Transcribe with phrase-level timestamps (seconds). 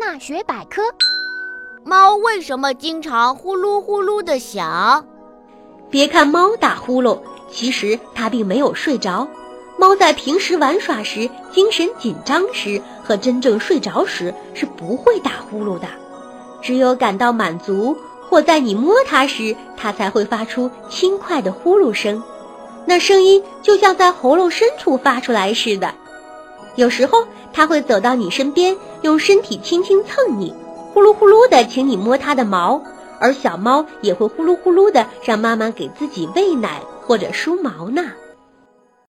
[0.00, 0.80] 妈学百科：
[1.84, 5.04] 猫为什么经常呼噜呼噜的响？
[5.90, 7.18] 别看猫打呼噜，
[7.50, 9.28] 其实它并没有睡着。
[9.78, 15.86] 猫在平时玩耍时、精神紧张时和真正睡着时是不会打呼噜的，
[16.62, 17.94] 只有感到满足
[18.30, 22.22] 或在你摸它时，它才会发出轻快的呼噜声。
[22.86, 25.94] 那声音就像在喉咙深处发出来似的。
[26.76, 30.54] 有时候它会走到你身边，用身体轻轻蹭你，
[30.94, 32.82] 呼噜呼噜的请你摸它的毛。
[33.20, 38.02] 而小猫也会呼噜呼噜的让妈妈给自己喂奶或者梳毛呢。